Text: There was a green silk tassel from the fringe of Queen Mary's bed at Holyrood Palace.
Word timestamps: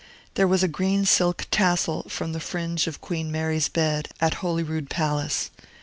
There 0.33 0.47
was 0.47 0.63
a 0.63 0.67
green 0.67 1.05
silk 1.05 1.45
tassel 1.51 2.07
from 2.09 2.33
the 2.33 2.39
fringe 2.39 2.87
of 2.87 3.01
Queen 3.01 3.31
Mary's 3.31 3.69
bed 3.69 4.07
at 4.19 4.33
Holyrood 4.41 4.89
Palace. 4.89 5.51